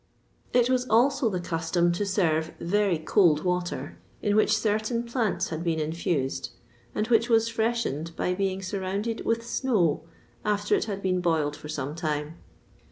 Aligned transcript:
[XXVI 0.47 0.53
47] 0.53 0.63
It 0.65 0.69
was 0.73 0.87
also 0.89 1.29
the 1.29 1.39
custom 1.39 1.91
to 1.91 2.05
serve 2.07 2.53
very 2.59 2.97
cold 2.97 3.43
water, 3.43 3.99
in 4.23 4.35
which 4.35 4.57
certain 4.57 5.03
plants 5.03 5.49
had 5.49 5.63
been 5.63 5.79
infused, 5.79 6.49
and 6.95 7.07
which 7.09 7.29
was 7.29 7.47
freshened 7.49 8.15
by 8.15 8.33
being 8.33 8.63
surrounded 8.63 9.23
with 9.25 9.45
snow 9.45 10.01
after 10.43 10.73
it 10.73 10.85
had 10.85 11.03
been 11.03 11.21
boiled 11.21 11.55
for 11.55 11.69
some 11.69 11.93
time. 11.93 12.39